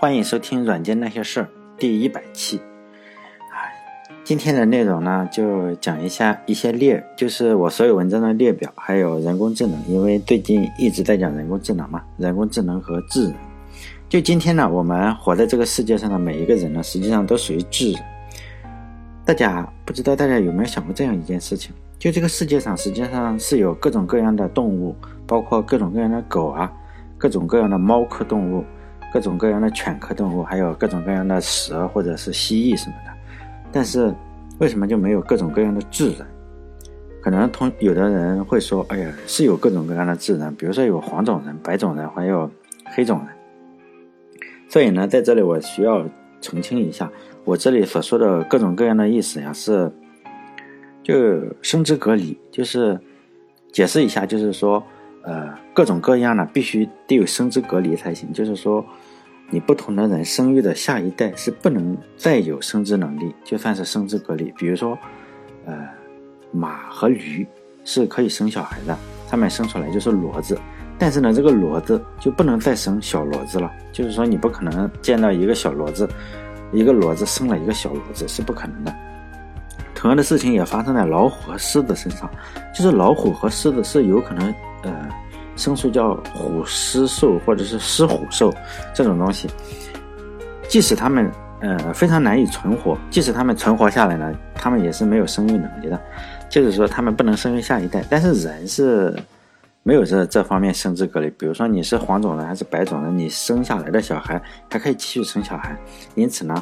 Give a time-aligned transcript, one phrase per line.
[0.00, 1.42] 欢迎收听《软件那些事儿》
[1.78, 2.56] 第一百期。
[2.56, 3.68] 啊，
[4.24, 9.78] 今天的内容呢，就讲一下一些列，就是我所有文章的列表，还有人工智能。
[9.86, 13.34] 因为最近一直在讲人工智能嘛，人工智能和智人。
[14.08, 18.02] 就今天呢，我们活在这个世界上的每一个人呢，实际上都属于智人。
[19.26, 21.74] 大家不知道大家有没有想过这样一件事情？
[21.98, 24.96] 就这个世界上实际上是有各种各样的动物，
[25.26, 26.72] 包括各种各样的狗啊，
[27.18, 28.64] 各种各样的猫科动物。
[29.12, 33.12] 各种各样的犬科动物，还有各种各样的蛇或者是蜥蜴什么的，
[33.72, 34.14] 但是
[34.58, 36.26] 为什么就没有各种各样的智人？
[37.20, 42.50] 可能同有的人会说：“哎呀，是有各种各样的智人，比如说有黄种人、白种人，还有
[42.84, 43.28] 黑种人。”
[44.70, 46.04] 所以呢，在这里我需要
[46.40, 47.10] 澄清一下，
[47.44, 49.92] 我这里所说的各种各样的意思呀，是
[51.02, 51.14] 就
[51.60, 52.98] 生殖隔离，就是
[53.72, 54.82] 解释一下，就是说。
[55.22, 58.32] 呃，各种各样的必须得有生殖隔离才行。
[58.32, 58.84] 就是说，
[59.50, 64.52] 你不同的人生育的下一代是不能再有生殖能力，就算是生殖隔离。
[64.56, 64.98] 比如说，
[65.66, 65.88] 呃，
[66.52, 67.46] 马和驴
[67.84, 68.96] 是可以生小孩的，
[69.28, 70.58] 他们生出来就是骡子。
[70.98, 73.70] 但是呢，这个骡子就不能再生小骡子了。
[73.92, 76.08] 就是说，你不可能见到一个小骡子，
[76.72, 78.94] 一个骡子生了一个小骡子是不可能的。
[79.94, 82.30] 同样的事情也发生在老虎和狮子身上，
[82.74, 84.54] 就是老虎和狮子是有可能。
[84.82, 85.08] 呃，
[85.56, 88.52] 生出叫虎狮兽或者是狮虎兽
[88.94, 89.48] 这种东西，
[90.68, 96.00] 即使它们呃非常难以存活，即使它们存活下来呢，它们也是没有生育能力的，
[96.48, 98.02] 就是说它们不能生育下一代。
[98.08, 99.14] 但是人是
[99.82, 105.76] 没有这这方面生殖隔离，比如说你是黄种人还是白种人，你生下来的小孩还可以继续生小孩。
[106.14, 106.54] 因此呢，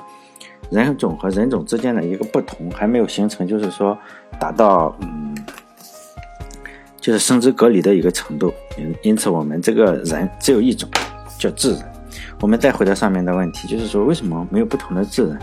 [0.70, 3.96] 人种和人种之间的一个不同还没有形成，就是说
[4.40, 5.36] 达到嗯。
[7.08, 10.86] 就是生殖隔离的一个程度，因因此我们这个人只有一种，
[11.38, 11.80] 叫智人。
[12.38, 15.38] 我们再回到上面的问题，就是说为什么没有不同的智人？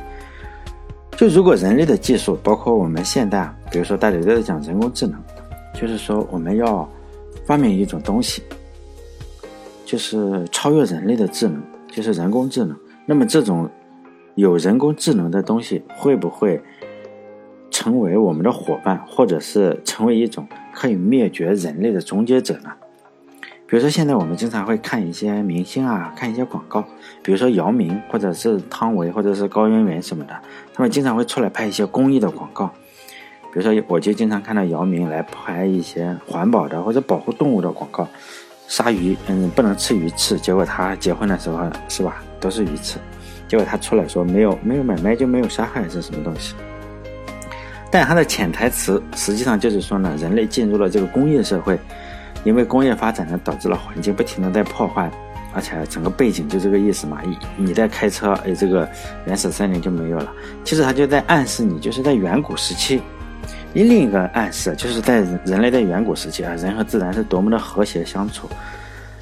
[1.17, 5.19] 就如果人类的技术，包括我们现在，比如说大家都在讲人工智能，
[5.73, 6.87] 就是说我们要
[7.47, 8.43] 发明一种东西，
[9.87, 11.59] 就是超越人类的智能，
[11.89, 12.77] 就是人工智能。
[13.07, 13.67] 那么这种
[14.35, 16.61] 有人工智能的东西，会不会
[17.75, 20.47] 成为我们的伙伴，或者是成为一种？
[20.71, 22.71] 可以灭绝人类的终结者呢？
[23.67, 26.81] 比如说，现在我们经常会看一些明星啊，看一些广告，
[27.21, 30.33] 比如说姚明，或者是汤唯，或者是高圆圆什么的，
[30.73, 32.67] 他们经常会出来拍一些公益的广告。
[33.51, 38.07] 比如说，我就经常看到姚明来拍一些环保的或者保护动物的广告，
[38.69, 42.99] 鲨鱼，嗯，不能吃鱼翅，结果他结婚的时候是吧，都是鱼翅，
[43.49, 46.55] 结果他出来说没有没有买卖就没有杀害，是什么东西？
[47.91, 51.79] 但它的潜台词实际上就是说呢，人类进入了这个工业社会，
[52.43, 55.09] 因为工业发展呢，导致了环境不停的在破坏，
[55.53, 57.21] 而且整个背景就这个意思嘛。
[57.25, 58.89] 你你在开车，哎，这个
[59.25, 60.31] 原始森林就没有了。
[60.63, 63.01] 其实它就在暗示你，就是在远古时期。
[63.73, 68.49] 另一个暗示就是在人类在远古时期啊，人和自然是多么的和谐相处，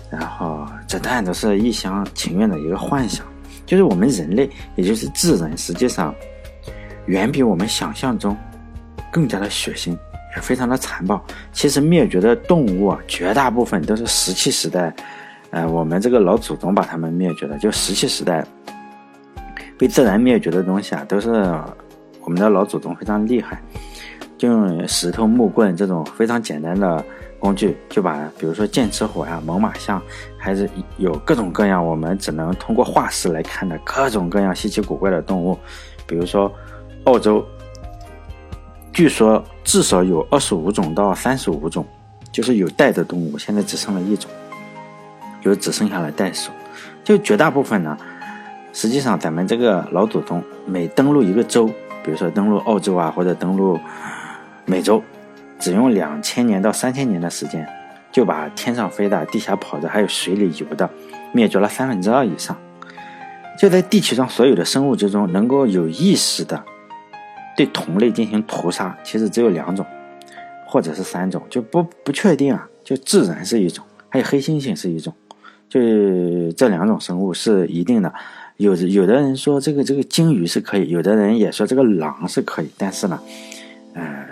[0.10, 3.26] 然后这当然都是一厢情愿的一个幻想。
[3.66, 6.14] 就是我们人类，也就是智人，实际上
[7.06, 8.36] 远比我们想象中。
[9.14, 9.92] 更加的血腥，
[10.36, 11.24] 也非常的残暴。
[11.52, 14.92] 其实灭绝的动物啊，绝大部分都是石器时代，
[15.52, 17.56] 呃，我们这个老祖宗把它们灭绝的。
[17.60, 18.44] 就石器时代
[19.78, 21.30] 被自然灭绝的东西啊，都是
[22.22, 23.62] 我们的老祖宗非常厉害，
[24.36, 27.06] 就用石头、木棍这种非常简单的
[27.38, 30.02] 工具，就把比如说剑齿虎呀、猛犸象，
[30.40, 35.56] 还是有各种各样我们只能通过化石来看的各种各样稀奇古怪的动物，
[36.08, 36.52] 比如说
[37.04, 37.46] 澳洲。
[38.94, 41.84] 据说至少有二十五种到三十五种，
[42.32, 44.30] 就是有袋的动物，现在只剩了一种，
[45.42, 46.52] 就只剩下了袋鼠。
[47.04, 47.98] 就绝大部分呢，
[48.72, 51.66] 实际上咱们这个老祖宗每登陆一个洲，
[52.04, 53.80] 比如说登陆澳洲啊，或者登陆
[54.66, 55.02] 美洲，
[55.58, 57.68] 只用两千年到三千年的时间，
[58.12, 60.88] 就把天上飞的、地下跑的，还有水里游的，
[61.32, 62.56] 灭绝了三分之二以上。
[63.60, 66.64] 就在地球上所有的生物之中，能够有意识的。
[67.56, 69.86] 对同类进行屠杀，其实只有两种，
[70.66, 72.68] 或者是三种，就不不确定啊。
[72.84, 75.14] 就智人是一种，还有黑猩猩是一种，
[75.70, 75.80] 就
[76.52, 78.14] 这两种生物是一定的。
[78.58, 83.20] 有有的人说这个这个鲸鱼是可以，有的人也说这个狼是可以，但是呢，
[83.94, 84.26] 呃，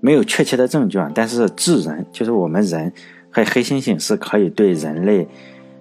[0.00, 1.10] 没有确切的证据啊。
[1.14, 2.92] 但是智人就是我们人
[3.30, 5.28] 还有黑猩猩是可以对人类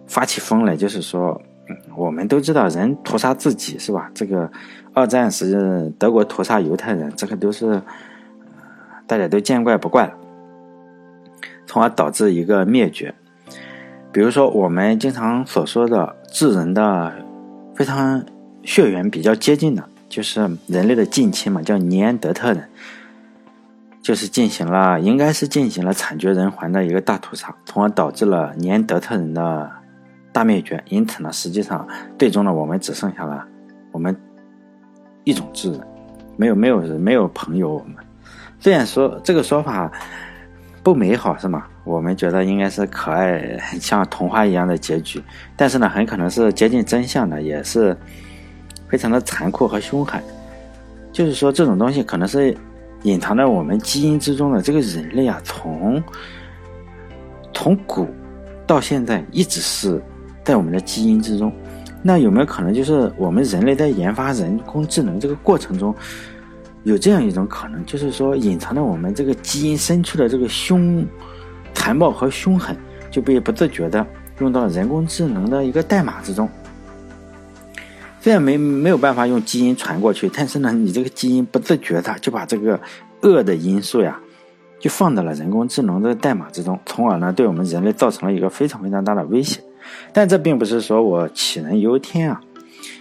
[0.06, 1.42] 发起疯来，就是说，
[1.98, 4.12] 我们都知道人屠杀自己是吧？
[4.14, 4.52] 这个。
[4.96, 7.82] 二战时，德国屠杀犹太人，这个都是
[9.06, 10.14] 大家都见怪不怪了，
[11.68, 13.14] 从而导致一个灭绝。
[14.14, 17.14] 比如说，我们经常所说的智人的
[17.76, 18.24] 非常
[18.64, 22.70] 血缘比较接近的，就是人类的近亲嘛，叫尼安德特人，
[24.02, 29.70] 就是进行了，应该是进行了惨绝人寰的一个大屠杀，从而导致了尼安德特人的
[30.32, 30.82] 大灭绝。
[30.88, 31.86] 因此呢，实际上
[32.18, 33.46] 最终呢，我们只剩下了
[33.92, 34.16] 我们
[35.26, 35.82] 一种智人，
[36.38, 37.74] 没有没有人，没有朋友。
[37.74, 37.98] 我们
[38.60, 39.92] 虽然说这个说法
[40.82, 41.66] 不美好，是吗？
[41.84, 45.22] 我们觉得应该是可爱，像童话一样的结局，
[45.58, 47.98] 但是呢，很可能是接近真相的，也是
[48.88, 50.24] 非常的残酷和凶狠。
[51.12, 52.56] 就是说，这种东西可能是
[53.04, 54.62] 隐藏在我们基因之中的。
[54.62, 56.02] 这个人类啊，从
[57.54, 58.08] 从古
[58.68, 60.02] 到现在，一直是
[60.44, 61.52] 在我们的基因之中。
[62.08, 65.94] 那有没有可能，就是我们人类在研发人工智能这个过程中，
[66.84, 71.04] 有这样一种可能，就是说，隐藏在我们这个基因深处的这个凶？
[71.74, 72.78] 残暴和凶狠
[73.10, 74.06] 就被不自觉的
[74.40, 76.48] 用到了人工智能的一个代码之中。
[78.22, 82.80] 虽然没没有办法用基因传过去，但是呢，你这个基因不自觉的就把这个
[83.22, 84.20] 恶的因素呀，
[84.80, 89.60] 就放到了人工智能的代码之中，从而呢，对我们人类造成了一个非常非常大的威胁。
[90.14, 92.42] 但这并不是说我杞人忧天啊，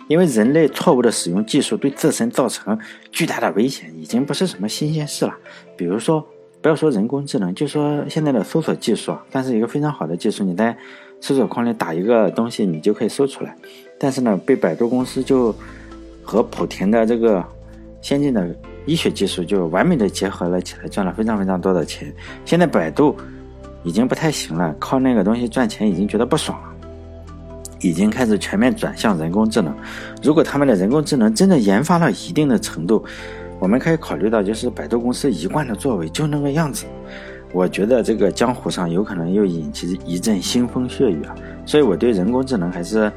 [0.09, 2.79] 因为人类错误的使用技术对自身造成
[3.11, 5.35] 巨大的危险，已经不是什么新鲜事了。
[5.77, 6.27] 比如说。
[6.63, 10.75] 不要说人工智能，就说现在的搜索技术啊，但是一个非常好的技术，你在
[11.21, 13.55] 搜索框里打一个东西，你就可以搜出来。
[13.99, 15.55] 但是呢，被百度公司就
[16.23, 17.45] 和莆田的这个
[18.01, 22.11] 先进的医学技术就完美的结合了起来，赚了非常非常多的钱。
[22.47, 23.15] 现在百度
[23.83, 26.74] 已经不太行了，靠那个东西赚钱已经觉得不爽了，
[27.85, 29.75] 已经开始全面转向人工智能。
[30.23, 33.05] 如果他们的人工智能真的研发到一定的程度，
[33.59, 36.87] 我们可以考虑到，就是百度公司一贯的作为就那个样子。
[37.53, 41.35] 我觉得这个江湖上有可能又引起一阵腥风血雨啊，
[41.67, 43.13] 所以我对人工智能还是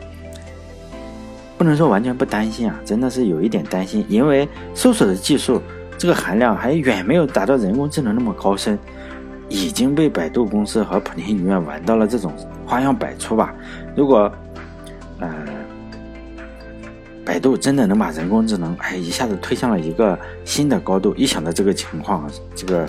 [1.58, 5.62] 不能说完全不担心啊，真的是有一点担心，因为搜索的技术
[5.98, 8.78] 这个含量还远没有达到人工智能那么高深，
[9.48, 12.32] 已经被百度公司和莆田医院玩到了这种
[12.64, 13.56] 花样百出吧。
[13.96, 14.32] 如果，
[15.20, 15.30] 呃。
[17.26, 22.26] 百度真的能把人工智能哎一下子推向了一个新的高度，一想到这个情况，
[22.56, 22.88] 这个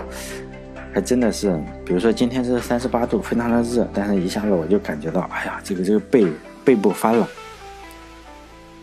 [0.95, 6.25] 还真的是，比如说今天是三十八度，非常的热，但是一下子我就感觉到，哎呀，这个这个背
[6.65, 7.27] 背部翻了。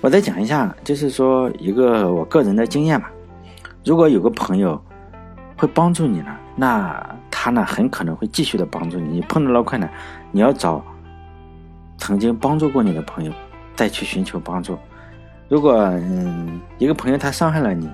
[0.02, 3.10] 我再讲一下，就是说一个我个人的经验吧。
[3.86, 4.78] 如果有个朋友
[5.56, 9.08] 会帮助你呢，那他呢很可能会继续的帮助你。
[9.08, 9.90] 你碰到了困难，
[10.34, 10.84] 你要找
[11.98, 13.32] 曾经帮助过你的朋友，
[13.76, 14.78] 再去寻求帮助。
[15.48, 17.90] 如果嗯一个朋友他伤害了你，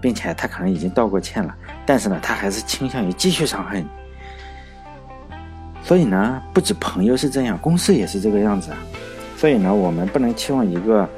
[0.00, 1.54] 并且他可能已经道过歉了，
[1.86, 3.88] 但是呢他还是倾向于继续伤害你。
[5.82, 8.78] 所以呢不止朋友是这样，公司也是这个样子啊。
[9.36, 11.08] 所以呢我们不能期望一个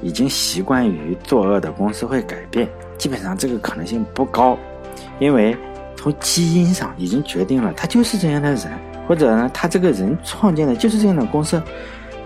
[0.00, 4.56] 已经习惯于作恶的公司会改变，基本上这个可能性不高，
[5.18, 5.56] 因为
[5.96, 8.70] 从基因上已经决定了他就是这样的人，
[9.08, 11.60] 或者呢他这个人创建的就是这样的公司。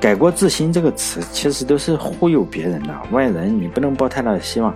[0.00, 4.74] 改过自新这个词其实都是忽悠别人的，外人你不能抱太大的希望，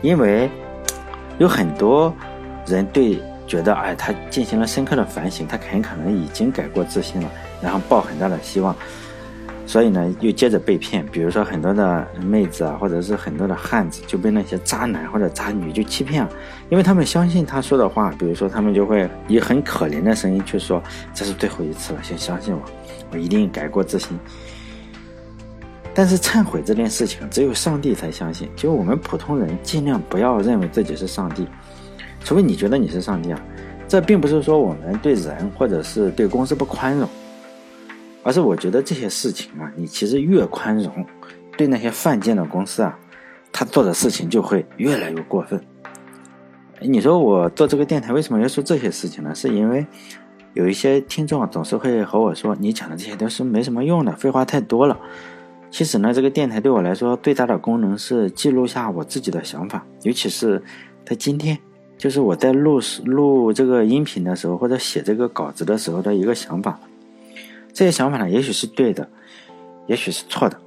[0.00, 0.48] 因为
[1.38, 2.14] 有很多
[2.66, 7.28] 人对觉得哎，他进行了深刻的反省，他很可能已经改过自新了，
[7.60, 8.72] 然后抱很大的希望，
[9.66, 11.04] 所以呢又接着被骗。
[11.06, 16.30] 比如说很多的妹子啊，或者是很多的汉子就被那些渣男或者渣女就欺骗了，
[16.70, 20.82] 因为他们相信他说的话，比如说他们就会以很可怜的声音去说
[21.14, 22.60] ：“这是最后一次了，请相信我。”
[23.12, 24.18] 我一定改过自新，
[25.94, 28.48] 但是忏悔这件事情只有上帝才相信。
[28.56, 31.46] 就我们普通人尽量不要认为自己是上帝，
[32.24, 33.40] 除非你觉得你是上帝啊。
[33.86, 37.08] 这并不是说我们对人或者是对公司不宽容，
[38.24, 41.06] 而是我觉得这些事情啊，你其实越宽容，
[41.56, 42.98] 对那些犯贱的公司啊，
[43.52, 45.60] 他做的事情就会越来越过分。
[46.80, 49.32] 你说我做这个电台为什么要说这些事情呢？
[49.32, 49.86] 是因为。
[50.54, 54.96] 有一些听众总是会和我说：“你讲的这些都是没什么用的，废话太多了。”
[55.68, 60.62] 其实呢，这个电台对我来说最大的功能是记录下我自己的想法，尤其是
[61.04, 61.58] 在今天，
[61.98, 66.78] 就是我在录录这个音频的时候，或者写这个稿子的时候的一个想法。
[67.74, 69.06] 这些想法呢，也许是对的，
[69.86, 70.58] 也许是错的，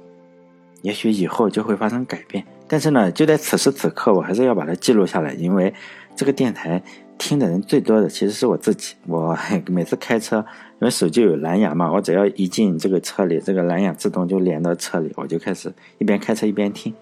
[0.82, 2.44] 也许以后就会发生改变。
[2.68, 5.74] 但是呢，就在此时此刻，我还是要把它记录下来，因为
[6.14, 6.80] 这个电台。
[7.20, 8.94] 听的人最多的其实是我自己。
[9.08, 9.36] 我
[9.66, 10.36] 每次开车，
[10.80, 16.94] 因为手机有蓝牙嘛，我只要一进这个车里，这个蓝牙自动就连到车里，我就开始一边开车一边听。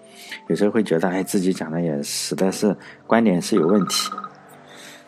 [0.47, 4.09] 有时候会觉得，哎，自己讲的也实在是观点是有问题。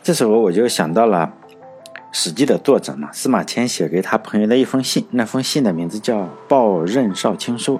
[0.03, 1.33] 这时候我就想到了
[2.11, 7.77] 史记》的作者嘛，司马迁写给他朋友的一封信，那封信的名字叫《报任少卿书》，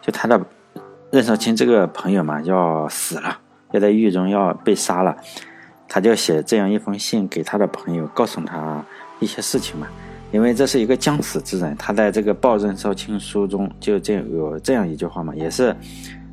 [0.00, 0.40] 就他的
[1.10, 3.36] 任少卿这个朋友嘛，要死了，
[3.72, 5.16] 要在狱中要被杀了，
[5.88, 8.84] 他就写这样一封信给他的朋友，告诉他
[9.18, 9.88] 一些事情嘛。
[10.30, 15.74] 因为这是一个将死之人，他在这个《报任少卿书》中就这有这样一句话嘛，也是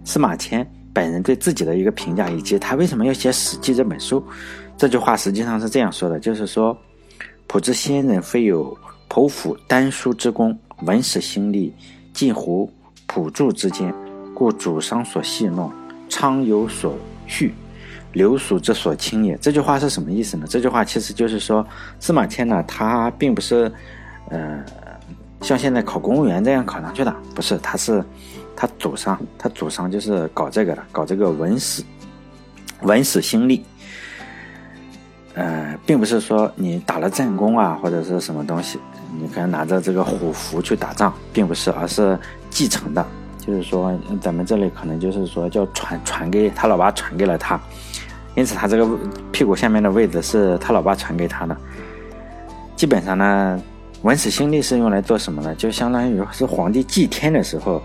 [0.03, 4.23] 司马迁本人对自己的一个评价，以及他为什么要写《史记》这本书。
[4.77, 6.77] 这句话实际上是这样说的，就是说。
[7.51, 8.77] 普之先人非有
[9.09, 11.73] 剖腹丹书之功，文史兴立
[12.13, 12.71] 近乎
[13.07, 13.93] 朴著之间，
[14.33, 15.69] 故主商所戏弄，
[16.07, 16.95] 昌有所
[17.27, 17.53] 序，
[18.13, 19.35] 流俗之所轻也。
[19.35, 20.45] 这句话是什么意思呢？
[20.49, 21.67] 这句话其实就是说，
[21.99, 23.69] 司马迁呢，他并不是，
[24.29, 24.63] 呃，
[25.41, 28.01] 像现在考公务员这样考上去的，不是，他是
[28.55, 31.83] 他祖上，他祖上就是搞这个的，搞这个文史，
[32.83, 33.61] 文史兴立。
[35.33, 38.79] 呃，并不是说你打了战功啊，或者是什么东西，
[39.17, 42.19] 你可能拿着这个虎符去打仗，并不是，而是
[42.49, 43.05] 继承的。
[43.39, 47.59] 就是说，咱们这里可能就是说叫传传给他老爸传给了他，
[48.35, 48.87] 因此他这个
[49.31, 51.57] 屁股下面的位置是他老爸传给他的。
[52.75, 53.59] 基本上呢，
[54.03, 55.55] 文史星力是用来做什么呢？
[55.55, 57.81] 就相当于是皇帝祭天的时候，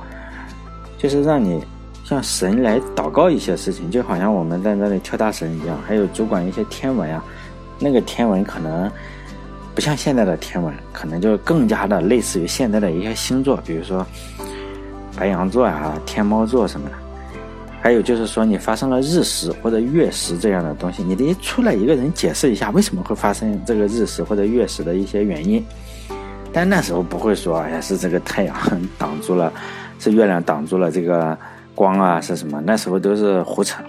[0.99, 1.65] 就是让你
[2.09, 7.23] 像神来祷告一些事情，就好像我们在那里跳大神一样，还有主管一些天文啊。
[7.81, 8.89] 那个天文可能
[9.75, 14.07] 不像现在的天文，可能就更加的类似于现在的一些星座，比如说
[15.19, 16.95] 白羊座啊、天猫座什么的。
[17.83, 25.61] 还有就是说，你发生了日食或者月食这样的东西，你得出来一个人解释一下为什么会发生这个日食或者月食的一些原因。
[26.53, 28.57] 但那时候不会说，哎呀，是这个太阳
[28.97, 29.53] 挡住了，
[29.99, 31.37] 是月亮挡住了这个
[31.77, 32.61] 光啊，是什么？
[32.67, 33.81] 那时候都是胡扯，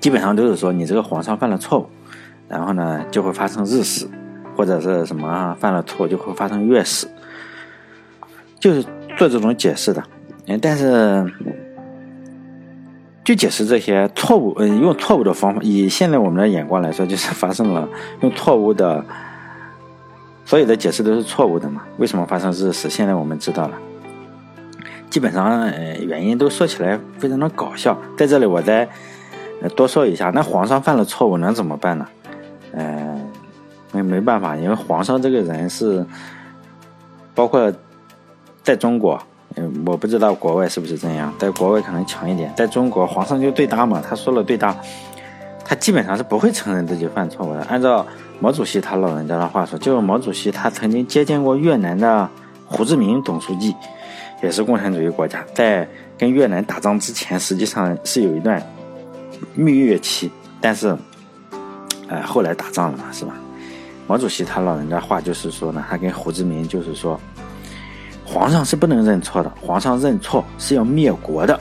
[0.00, 1.86] 基本上都是说你这个皇上犯了错误。
[2.46, 4.06] 然后呢，就会发生日食，
[4.54, 7.08] 或者是什么犯了错就会发生月食，
[8.60, 8.82] 就是
[9.16, 10.02] 做这种解释的。
[10.46, 11.24] 嗯，但是
[13.24, 17.88] 就解释这些错误，嗯，用错误的方法，以现在我们的眼光来说，就是发生了
[18.20, 19.02] 用错误的，
[20.44, 21.82] 所有的解释都是错误的嘛？
[21.96, 22.90] 为什么发生日食？
[22.90, 23.78] 现在我们知道了，
[25.14, 27.96] 基本上呃原因都说起来非常的搞笑。
[28.18, 28.88] 在这里我再
[29.76, 32.04] 多说一下，那皇上犯了错误能怎么办呢？
[32.72, 33.24] 嗯，
[33.92, 36.04] 没没办法，因为皇上这个人是，
[37.32, 37.72] 包括
[38.64, 39.16] 在中国，
[39.54, 42.52] 嗯，我不知道国外是不是这样，在国外可能强一点。
[42.56, 44.76] 在中国，皇上就对大嘛，他说了对大，
[45.64, 47.60] 他基本上是不会承认自己犯错误的。
[47.66, 48.04] 按照
[48.40, 52.28] 毛主席他老人家的话说，就毛主席他曾经接见过越南的
[52.66, 53.76] 胡志明总书记，
[54.44, 58.62] 也是共产主义国家，在跟越南打仗之前，实际上是有一段
[59.54, 60.96] 蜜月期，但是。
[62.06, 63.32] 呃，后来打仗了嘛，是吧？
[64.06, 67.18] 毛主席他老人家话就是说呢，他跟胡志明就是说，
[68.26, 71.58] 皇上是不能认错的，皇上认错是要灭国的。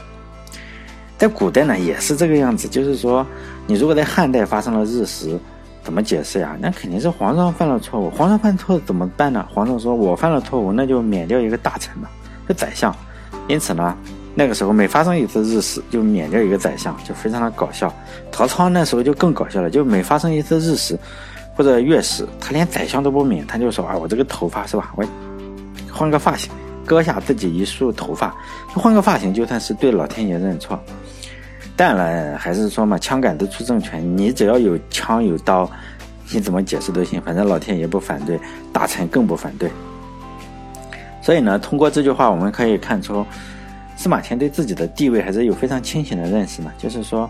[1.18, 3.26] 在古代呢，也是这个样子，就是说，
[3.66, 5.40] 你如果在汉代发生了日食，
[5.82, 6.58] 怎么解释呀？
[6.60, 9.48] 那肯定是皇上犯了错误，皇上犯错怎么办呢？
[9.50, 12.12] 皇上说我犯了错误，那就免掉一个大臣吧，
[12.48, 12.96] 这宰相。
[13.48, 13.96] 因此呢。
[14.36, 17.94] 那个时候每发生一次日食，就免掉一个宰相，就非常的搞笑。
[18.32, 20.98] 曹操那时候就更搞笑了，就每发生一次日食
[21.56, 25.06] 或者月食，他连宰相都不免，他就说啊，我这个头发是吧，我
[25.92, 26.52] 换个发型，
[26.84, 28.36] 割下自己一束头发，
[28.74, 30.80] 换个发型，就算是对老天爷认错。
[31.76, 35.70] 但呢还是说嘛，枪杆子出政权，你只要有枪有刀，
[36.32, 38.40] 你怎么解释都行，反正老天爷不反对，
[38.72, 39.70] 大臣更不反对。
[41.24, 43.26] 所以呢，通过这句话我们可以看出。
[43.96, 47.30] 司马迁对自己的地位还是有非常清醒的认识呢，就是说，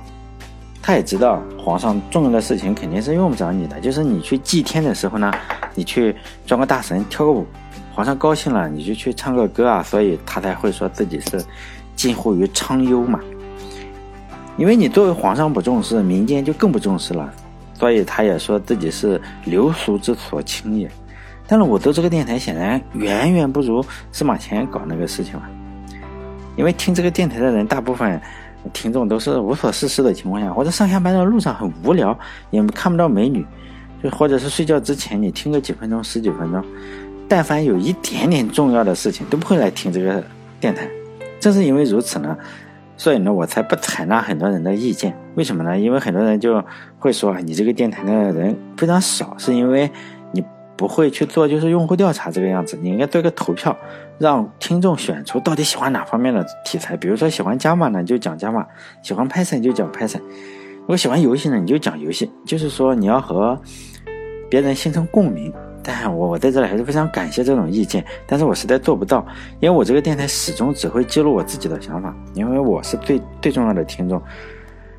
[0.82, 5.32] 他也知道皇上重要的事情肯定是用不着你的，就是你去祭天的时候呢，
[5.76, 6.16] 你去
[6.48, 7.46] 装个大神跳个舞，
[7.94, 11.44] 皇上高兴了你就去唱个歌啊，所以他才会说自己是
[11.98, 13.20] 近乎于昌幽嘛。
[14.58, 17.32] 因为你作为皇上不重视，民间就更不重视了，
[17.78, 20.90] 所以他也说自己是流俗之所轻也。
[21.54, 25.44] 但是我做这个电台显然远远不如司马迁搞那个事情嘛。
[26.56, 28.20] 因为听这个电台的人，大部分
[28.74, 32.18] 听众都是无所事事的情况下，或者上下班的路上很无聊，
[32.50, 33.46] 也看不到美女，
[34.02, 36.66] 就或者是睡觉之前你听个几分钟、十几分钟，
[37.28, 40.24] 但凡有一点点重要的事情，都不会来听这个
[40.60, 40.90] 电台。
[41.40, 42.36] 正是因为如此呢，
[42.98, 45.16] 所以呢，我才不采纳很多人的意见。
[45.36, 45.78] 为什么呢？
[45.78, 46.64] 因为很多人就
[46.98, 49.92] 会说你这个电台的人非常少，是因为。
[50.76, 53.76] 不会去做就是用户调查这个样子，你应该做一个投票，
[54.18, 56.98] 让听众选出到底喜欢哪方面的题材。
[56.98, 58.66] 比如说喜欢 Java 呢，就讲 Java；
[59.02, 60.20] 喜欢 Python 就讲 Python；
[60.82, 62.32] 如果喜欢游戏呢，你就讲游戏。
[62.46, 63.60] 就是说你要和
[64.50, 65.54] 别人形成共鸣，
[65.84, 69.26] 但我我在这里还是非常感谢这种意见，但是我实在做不到，
[69.60, 74.22] 因为我这个电台始终只会记录我自己的想法，因为我是最最重要的听众，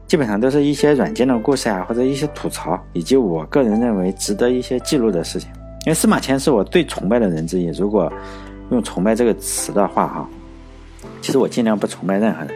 [0.07, 5.51] 基本上都是一些软件的故事啊，或者一些吐槽，以及我个人认为值得一些记录的事情。
[5.87, 8.11] 因为司马迁是我最崇拜的人之一，如果
[8.71, 10.29] 用崇拜这个词的话，哈，
[11.21, 12.51] 其实我尽量不崇拜任何人，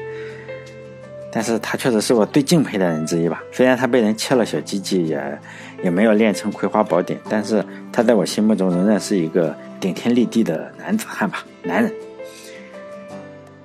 [1.31, 3.43] 但是他确实是我最敬佩的人之一吧。
[3.53, 5.39] 虽然他被人切了小鸡鸡，也
[5.85, 11.93] 也没有练成葵花宝典，但是他在我心目中仍然是一个顶天立地的男子汉吧，男人。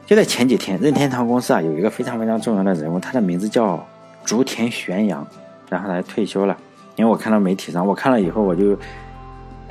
[0.06, 3.82] 就在前几天，任天堂公司啊有一个非常非常重要的人物，他的名字叫
[4.26, 5.26] 竹田玄阳，
[5.70, 6.58] 然后他退休了。
[6.98, 8.78] 因为我看到媒体上，我看了以后我就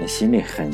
[0.06, 0.70] 心里很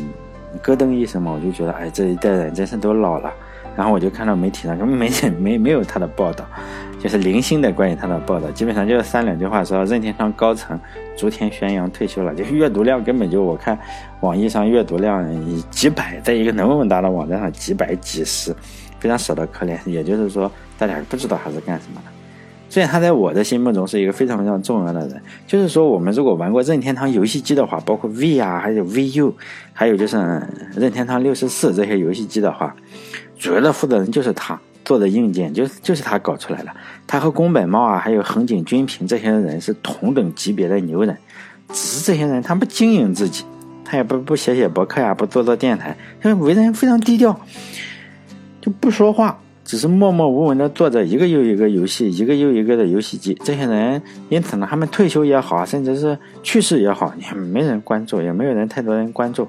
[0.62, 3.32] 咯噔一声嘛，我就觉得哎，这一代人真是都老了。
[3.76, 5.08] 然后我就看到媒体上根本没
[5.38, 6.44] 没没有他的报道。
[6.98, 10.76] 就是零星的关于他的报道，基本上就是三两句话说任天堂高层
[11.16, 13.78] 竹田宣扬退休了，就是阅读量根本就我看
[14.18, 18.52] 网易上阅读量以几百，在一个那么大的网站上几百几十，
[18.98, 19.78] 非常少的可怜。
[19.88, 22.17] 也就是说，大家不知道他是干什么的。
[22.68, 29.32] 虽然他在我的心目中是一个非常非常重要的人，就是说我们如果玩过任天堂游戏机的话，包括 V 啊，还有 VU，
[29.72, 30.16] 还有就是
[30.76, 32.74] 任天堂六十四这些游戏机的话，
[33.38, 34.58] 主要的负责人就是他。
[34.84, 36.70] 做的硬件就是就是他搞出来的，
[37.06, 41.14] 他和宫本茂啊，还有横井军平这些人是同等级别的牛人，
[41.68, 43.44] 只是这些人他不经营自己，
[43.84, 47.38] 他也不不写写博客呀，不做做电台，他为人非常低调，
[48.62, 53.34] 就不说话，只是默默无闻的做着一个又一个游戏，一个又一个的游戏机。
[53.44, 59.46] 这些人因此呢，他们退休也好，甚至是去世也好，也没人关注，也没有人太多人关注，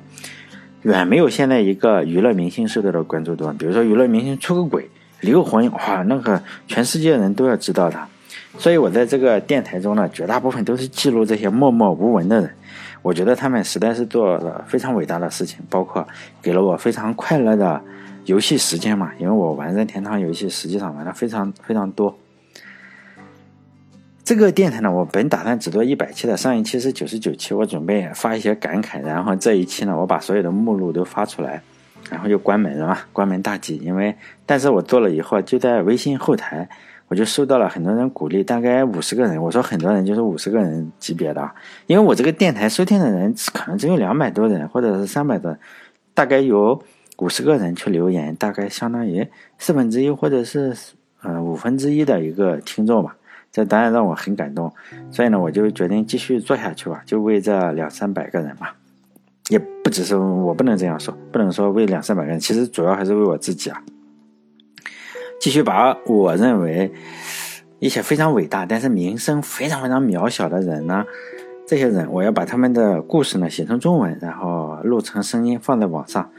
[0.81, 3.53] 远没有现在一个娱乐明星受到的关注多。
[3.53, 4.89] 比如说娱乐明星出个轨。
[5.21, 7.99] 离个婚，哇，那个全世界人都要知道的。
[8.57, 12.49] 所以我在这个电台中呢，绝大部分都是记录这些默默无闻的人。
[13.01, 16.07] 我觉得他们实在是做了非常伟大的事情，包括
[16.41, 17.81] 给了我非常快乐的
[18.29, 19.11] 游戏时间嘛。
[19.19, 22.17] 因为我玩任天堂游戏，实际上玩的非常非常多。
[24.23, 31.61] 这个电台呢，我本打算只做一百期的，上一期是九十九期，我准备发一些感慨，然后这一期呢，我把所有的目录都发出来。
[32.09, 33.75] 然后就关门了嘛，关门大吉。
[33.77, 36.67] 因为，但是我做了以后，就在微信后台，
[37.07, 39.39] 我就收到了很多人鼓励，大概五十个人。
[39.39, 41.51] 我说很多人就是五十个人级别的，
[41.85, 45.55] 因为我这个电台收听的人可能只有两百多人，或者是三百多，
[46.15, 46.81] 大概有
[47.19, 49.27] 五十个人去留言，大概相当于
[49.57, 50.75] 四分之一或者是
[51.21, 53.15] 呃五分之一的一个听众吧。
[53.51, 54.71] 这当然让我很感动，
[55.11, 58.67] 所以呢，我就决定继续做下去吧，就为这两三百个人嘛。
[59.49, 63.81] 也不只是我不能这样说，不能说为两三百个人，其实主要还是为我自己啊。
[65.41, 66.93] 继续把我认为
[67.79, 71.03] 一些非常伟大，但是名声非常非常渺小的人呢，
[71.65, 76.29] 这些人我要把他们的故事呢写成中文，然后录成声音放在网上，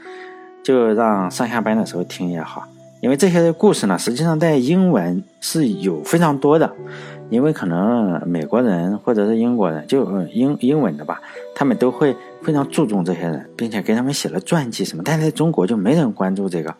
[0.63, 2.67] 就让上下班的时候听也好。
[3.01, 6.71] 因为这些故事呢，实际上在英文是有非常多的。
[7.31, 11.21] 因为可能美国人或者是英国人，就英英文的吧，
[11.55, 15.03] 他们都会非常注重这些人，并且给他们写了传记什么。
[15.05, 16.75] 但在中国就没人关注这个，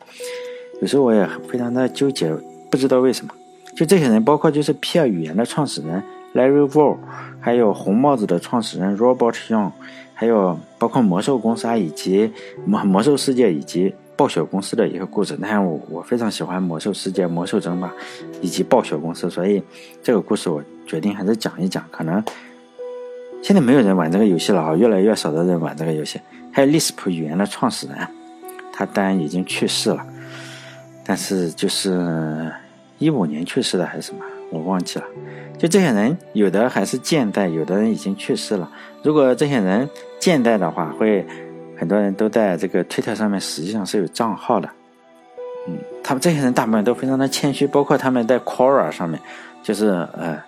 [0.81, 2.29] 有时候我也非常的纠结，
[2.69, 3.33] 不知道为什么。
[3.77, 6.03] 就这些人，包括就是皮尔语言的创始人
[6.35, 6.97] Larry Wall，
[7.39, 9.71] 还有红帽子的创始人 Robert Young，
[10.21, 12.31] 还有包括魔兽公司啊，以及
[12.63, 13.91] 魔魔兽世界以及。
[14.13, 17.91] 暴雪公司的一个故事，但我我非常喜欢魔兽世界、魔兽争霸
[18.39, 19.63] 以及暴雪公司，所以
[20.03, 21.84] 这个故事我决定还是讲一讲。
[21.89, 22.23] 可能
[23.41, 26.19] 现在没有人玩这个游戏了啊，越来越少的人玩这个游戏。
[26.51, 27.97] 还有 Lisp 语言的创始人，
[28.71, 30.05] 他当然已经去世了，
[31.03, 32.53] 但是就是
[32.99, 35.05] 一五年去世的还是什么，我忘记了。
[35.57, 38.69] 就这些人，有的还是健在，有的人已经去世了。
[39.01, 39.89] 如果这些人
[40.21, 41.27] 现在的话，会。
[41.77, 44.69] 很多人都在这个推特上面，实际上是有账号的。
[45.67, 49.19] 嗯，他们这些人大部分都非常的谦虚，包括他们在 Quora 上面，
[49.63, 50.39] 就是呃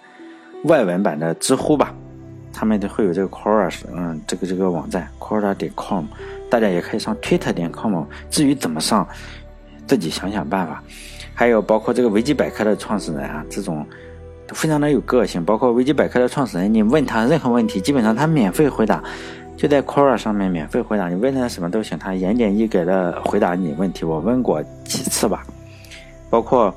[0.66, 1.92] 外文版的知乎吧，
[2.54, 6.06] 他们都会有这个 Quora，嗯，这个这个网站 Quora 点 com，
[6.52, 8.04] 大家也可以上 Twitter 点 com。
[8.30, 9.08] 至于怎么上，
[9.88, 10.84] 自己想想办法。
[11.34, 13.84] 还有包括这个维基百科的创始人啊，这种
[14.46, 15.44] 都非常的有个性。
[15.44, 19.04] 包括维基百科的创始人，你问他任何问题，基本上他免费回答。
[19.64, 24.04] 就在 Quora 上面免费回答，你问他什么都行，他言简意赅的回答你问题。
[24.04, 25.42] 我问过几次吧，
[26.30, 26.76] 包括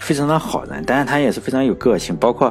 [0.00, 2.16] 非常的好人，但是他也是非常有个性。
[2.16, 2.50] 包括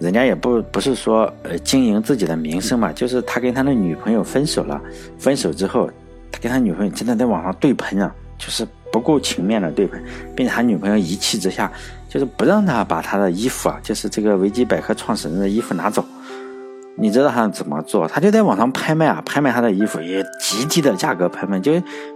[0.00, 4.82] 人家也不不是说呃经营自己的名声嘛，就是他跟他的女朋友分手了，
[5.20, 5.88] 分手之后，
[6.32, 10.02] 他跟他女朋友真的在网上对喷啊，就是不顾情面的对喷，
[10.34, 11.70] 并且他女朋友一气之下，
[12.08, 16.04] 就是不让他把他的衣服啊，就是这个维基百科创始人的衣服拿走。
[16.96, 18.06] 你知道他怎么做？
[18.06, 21.72] 他就在网上拍卖啊，拍卖他的衣服，以极低的价格拍卖，就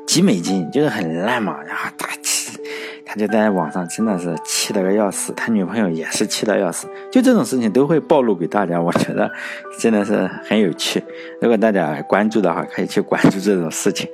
[0.06, 1.56] 几美金，就是很烂嘛。
[1.66, 2.58] 然后大气，
[3.04, 6.86] 他就在网上真的是气得个要死，他女朋友也是气得要死。
[7.10, 9.30] 就这种事情都会暴露给大家，我觉得
[9.78, 11.02] 真的是很有趣。
[11.40, 14.08] 如果大家关注的话，可以去关注这种事情。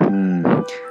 [0.00, 0.44] 嗯，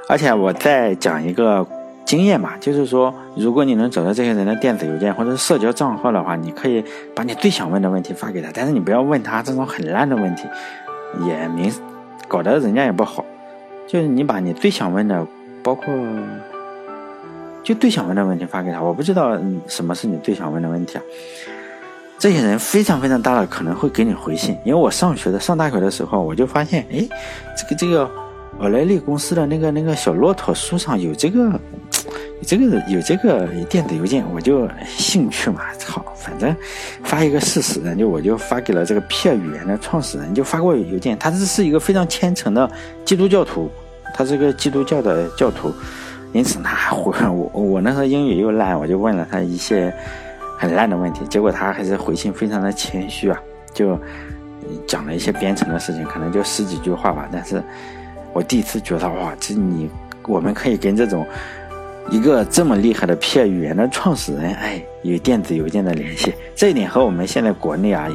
[0.09, 1.65] 而且我再讲一个。
[2.05, 10.43] 经验嘛，就是说，如果你能找到这些人的电子邮件或者社交账号的话，你可以把你最想问的问题发给他，但是你不要问他这种很烂的问题，
[11.25, 11.73] 也明
[12.27, 13.25] 搞得人家也不好。
[13.87, 15.25] 就是你把你最想问的，
[15.63, 15.93] 包括
[17.63, 18.79] 就最想问的问题发给他。
[18.79, 19.35] 我不知道
[19.67, 21.03] 什么是你最想问的问题啊？
[22.19, 27.07] 这些人非常非常大的可能会给你回信，因为我上学的上大学的时候，我就发现，哎，
[27.57, 28.09] 这个这个
[28.59, 31.59] 奥莱利公司的那个那个小骆驼书上有这个。
[32.45, 36.55] 这个有这个电子邮件，我就兴趣嘛，操，反正
[37.03, 41.17] 发一个事实呢，就我就发给了这个 P 语言的创始人，就发过邮件。
[41.17, 42.69] 他这是一个非常虔诚的
[43.03, 43.71] 基督教徒，
[44.13, 45.73] 他是个基督教的教徒，
[46.33, 47.49] 因此呢还回我。
[47.53, 49.91] 我那时候英语又烂，我就问了他一些
[50.59, 53.41] 很烂的问题，结果他还是回信非常的谦虚啊，
[53.73, 53.97] 就
[54.85, 57.27] 讲了一些编程的事情，可能就十几句话吧。
[57.31, 57.63] 但是
[58.33, 59.89] 我第一次觉得哇，这你
[60.27, 61.25] 我们可以跟这种。
[62.11, 68.07] 一个这么厉害的 P 语言的创始人，哎，有电子邮件的联系，这一点和我们现在国内啊，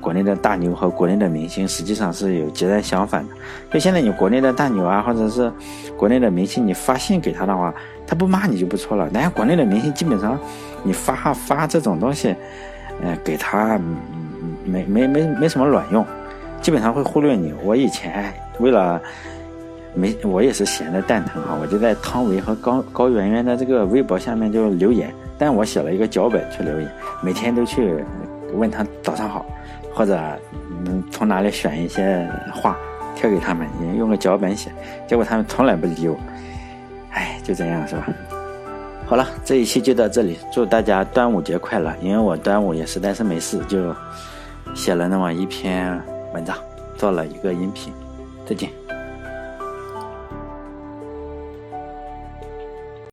[0.00, 3.34] 国内的大牛和国内的明星实际上是有截然相反的。
[3.72, 5.50] 就现在你国内的大牛啊，或者是
[5.96, 7.74] 国内的明星，你发信给他的话，
[8.06, 9.08] 他不骂你就不错了。
[9.12, 10.38] 但是国内的明星基本上，
[10.82, 12.36] 你发发这种东西，
[13.02, 13.80] 嗯，给他
[14.64, 16.04] 没没没没什么卵用，
[16.60, 17.54] 基本上会忽略你。
[17.64, 18.30] 我以前
[18.60, 19.00] 为了。
[19.94, 26.90] 没，我也是闲的蛋疼哈，我就在汤唯和高高圆圆的这个微博下面就留言，但我写了一个脚本去留言，
[27.22, 28.04] 每天都去
[28.54, 29.44] 问他早上好，
[29.92, 30.16] 或者
[30.86, 32.76] 嗯从哪里选一些话
[33.16, 34.70] 贴给他们，用个脚本写，
[35.06, 36.16] 结果他们从来不理我，
[37.10, 38.08] 哎，就这样是吧？
[39.06, 41.90] 好了，这一期就到这里，祝大家端午节快乐！
[42.02, 43.94] 因为我端午也实在是没事，就
[44.74, 45.98] 写了那么一篇
[46.34, 46.54] 文章，
[46.96, 47.90] 做了一个音频，
[48.46, 48.68] 再见。